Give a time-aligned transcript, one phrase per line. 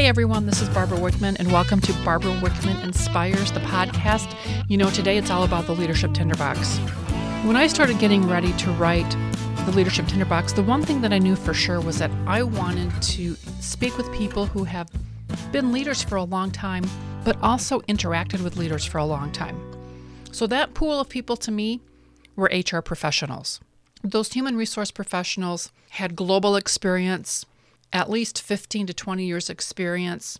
[0.00, 4.34] Hey everyone, this is Barbara Wickman, and welcome to Barbara Wickman Inspires, the podcast.
[4.66, 6.78] You know, today it's all about the Leadership Tinderbox.
[7.44, 9.14] When I started getting ready to write
[9.66, 12.90] the Leadership Tinderbox, the one thing that I knew for sure was that I wanted
[13.02, 14.90] to speak with people who have
[15.52, 16.88] been leaders for a long time,
[17.22, 19.60] but also interacted with leaders for a long time.
[20.32, 21.82] So that pool of people to me
[22.36, 23.60] were HR professionals.
[24.02, 27.44] Those human resource professionals had global experience,
[27.92, 30.38] at least 15 to 20 years experience.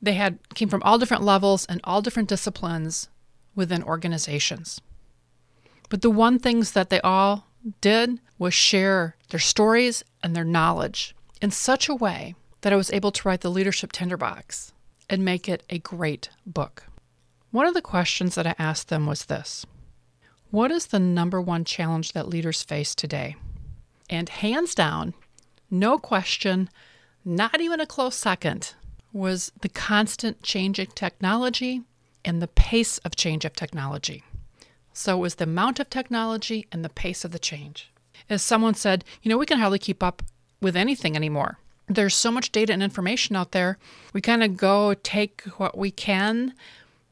[0.00, 3.08] They had came from all different levels and all different disciplines
[3.54, 4.80] within organizations.
[5.88, 7.46] But the one things that they all
[7.80, 12.92] did was share their stories and their knowledge in such a way that I was
[12.92, 14.72] able to write the Leadership Tinderbox
[15.08, 16.84] and make it a great book.
[17.50, 19.66] One of the questions that I asked them was this
[20.50, 23.36] What is the number one challenge that leaders face today?
[24.10, 25.14] And hands down,
[25.74, 26.70] no question,
[27.24, 28.74] not even a close second,
[29.12, 31.82] was the constant changing technology
[32.24, 34.24] and the pace of change of technology.
[34.92, 37.90] So it was the amount of technology and the pace of the change.
[38.30, 40.22] As someone said, you know, we can hardly keep up
[40.60, 41.58] with anything anymore.
[41.86, 43.76] There's so much data and information out there.
[44.12, 46.54] We kind of go take what we can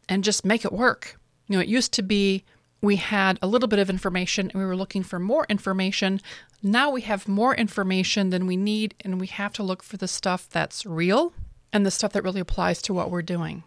[0.08, 1.18] and just make it work.
[1.48, 2.44] You know, it used to be
[2.82, 6.20] we had a little bit of information and we were looking for more information.
[6.62, 10.08] Now we have more information than we need, and we have to look for the
[10.08, 11.32] stuff that's real
[11.72, 13.62] and the stuff that really applies to what we're doing.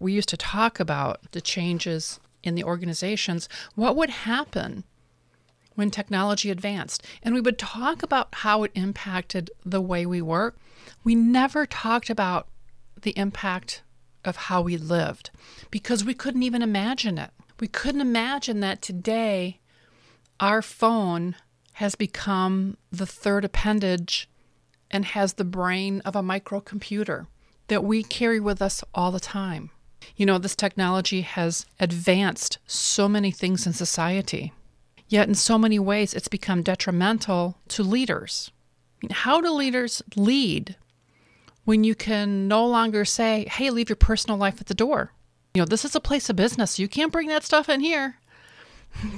[0.00, 3.48] We used to talk about the changes in the organizations.
[3.74, 4.84] What would happen
[5.74, 7.06] when technology advanced?
[7.22, 10.56] And we would talk about how it impacted the way we work.
[11.04, 12.48] We never talked about
[13.02, 13.82] the impact
[14.24, 15.30] of how we lived
[15.70, 17.30] because we couldn't even imagine it.
[17.60, 19.60] We couldn't imagine that today
[20.40, 21.36] our phone
[21.74, 24.28] has become the third appendage
[24.90, 27.26] and has the brain of a microcomputer
[27.68, 29.70] that we carry with us all the time.
[30.16, 34.52] You know, this technology has advanced so many things in society,
[35.08, 38.50] yet in so many ways it's become detrimental to leaders.
[39.02, 40.76] I mean, how do leaders lead
[41.64, 45.12] when you can no longer say, hey, leave your personal life at the door?
[45.54, 46.80] You know, this is a place of business.
[46.80, 48.16] You can't bring that stuff in here.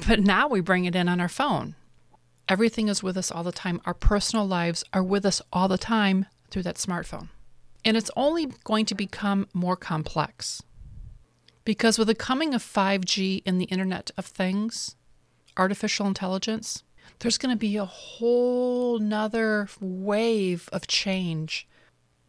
[0.06, 1.74] but now we bring it in on our phone.
[2.46, 3.80] Everything is with us all the time.
[3.86, 7.30] Our personal lives are with us all the time through that smartphone.
[7.86, 10.62] And it's only going to become more complex.
[11.64, 14.94] Because with the coming of 5G and the Internet of Things,
[15.56, 16.82] artificial intelligence,
[17.20, 21.66] there's going to be a whole nother wave of change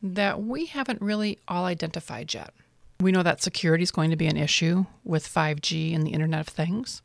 [0.01, 2.53] that we haven't really all identified yet.
[2.99, 6.41] We know that security is going to be an issue with 5G and the Internet
[6.41, 7.01] of Things.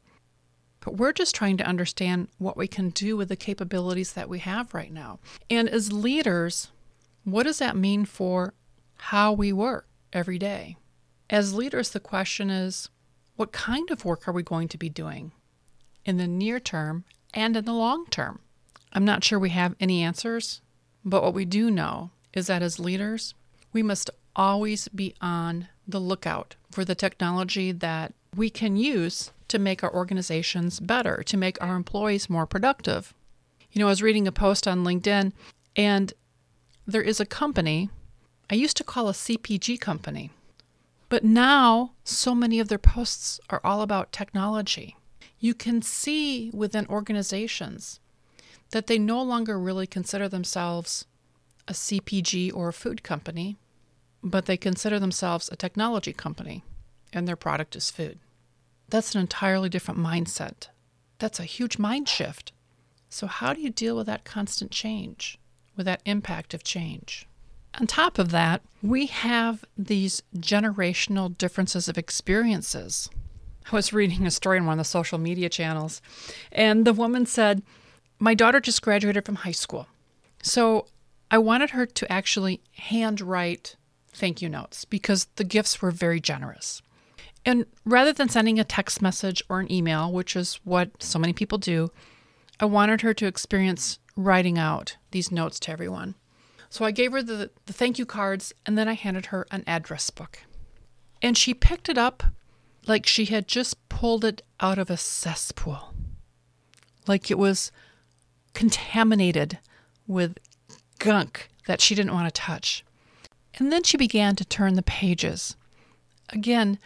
[0.81, 4.41] But we're just trying to understand what we can do with the capabilities that we
[4.41, 5.21] have right now.
[5.49, 6.71] And as leaders,
[7.25, 8.55] what does that mean for
[8.97, 10.77] how we work every day?
[11.31, 12.89] As leaders, the question is
[13.37, 15.33] what kind of work are we going to be doing
[16.05, 18.41] in the near term and in the long term?
[18.93, 20.61] I'm not sure we have any answers,
[21.05, 23.35] but what we do know is that as leaders,
[23.73, 29.59] we must always be on the lookout for the technology that we can use to
[29.59, 33.15] make our organizations better, to make our employees more productive.
[33.71, 35.33] You know, I was reading a post on LinkedIn,
[35.77, 36.13] and
[36.87, 37.91] there is a company
[38.51, 40.31] I used to call a CPG company,
[41.09, 44.97] but now so many of their posts are all about technology.
[45.39, 47.99] You can see within organizations
[48.71, 51.07] that they no longer really consider themselves
[51.69, 53.57] a CPG or a food company,
[54.23, 56.65] but they consider themselves a technology company,
[57.13, 58.19] and their product is food.
[58.89, 60.69] That's an entirely different mindset.
[61.19, 62.53] That's a huge mind shift.
[63.09, 65.39] So, how do you deal with that constant change,
[65.77, 67.27] with that impact of change?
[67.81, 73.09] On top of that, we have these generational differences of experiences.
[73.71, 76.03] I was reading a story on one of the social media channels,
[76.51, 77.63] and the woman said,
[78.19, 79.87] My daughter just graduated from high school.
[80.43, 80.87] So
[81.31, 83.77] I wanted her to actually handwrite
[84.13, 86.83] thank you notes because the gifts were very generous.
[87.45, 91.33] And rather than sending a text message or an email, which is what so many
[91.33, 91.91] people do,
[92.61, 96.15] I wanted her to experience writing out these notes to everyone.
[96.69, 99.65] So I gave her the, the thank you cards and then I handed her an
[99.67, 100.41] address book.
[101.21, 102.23] And she picked it up
[102.87, 105.95] like she had just pulled it out of a cesspool,
[107.07, 107.71] like it was
[108.55, 109.59] contaminated
[110.07, 110.39] with
[110.99, 112.85] gunk that she didn't want to touch.
[113.59, 115.57] And then she began to turn the pages.
[116.31, 116.79] Again,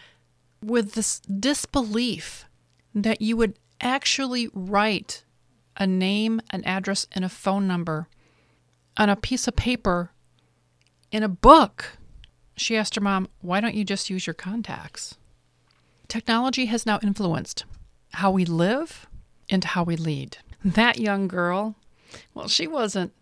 [0.62, 2.44] with this disbelief
[2.94, 5.22] that you would actually write
[5.76, 8.08] a name, an address, and a phone number
[8.96, 10.10] on a piece of paper
[11.12, 11.98] in a book
[12.56, 15.16] She asked her mom, Why don't you just use your contacts?
[16.08, 17.64] Technology has now influenced
[18.14, 19.06] how we live
[19.50, 20.38] and how we lead.
[20.64, 21.76] That young girl,
[22.32, 23.12] well, she wasn't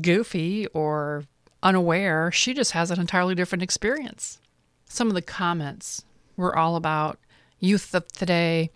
[0.00, 1.24] goofy or
[1.62, 4.38] unaware, she just has an entirely different experience.
[4.86, 6.04] Some of the comments
[6.36, 7.18] were all about
[7.58, 8.70] youth of today.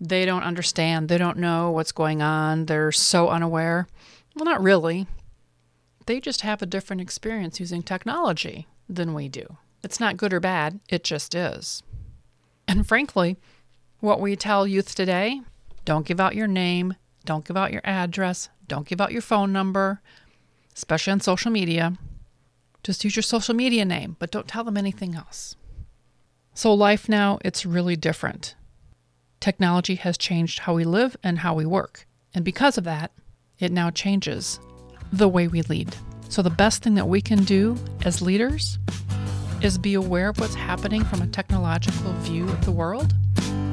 [0.00, 3.86] They don't understand, they don't know what's going on, they're so unaware.
[4.34, 5.06] Well, not really.
[6.06, 9.58] They just have a different experience using technology than we do.
[9.84, 11.82] It's not good or bad, it just is.
[12.66, 13.36] And frankly,
[14.00, 15.40] what we tell youth today
[15.84, 16.94] don't give out your name,
[17.24, 20.00] don't give out your address, don't give out your phone number,
[20.74, 21.96] especially on social media.
[22.82, 25.56] Just use your social media name, but don't tell them anything else.
[26.54, 28.54] So, life now, it's really different.
[29.40, 32.06] Technology has changed how we live and how we work.
[32.34, 33.12] And because of that,
[33.58, 34.60] it now changes
[35.12, 35.94] the way we lead.
[36.28, 38.78] So, the best thing that we can do as leaders
[39.62, 43.14] is be aware of what's happening from a technological view of the world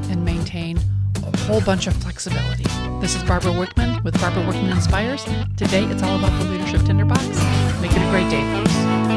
[0.10, 0.80] and maintain
[1.24, 2.66] a whole bunch of flexibility.
[3.00, 5.24] This is Barbara Wickman with Barbara Wickman Inspires.
[5.56, 7.28] Today it's all about the Leadership Tinderbox.
[7.82, 9.09] Make it a great day, folks.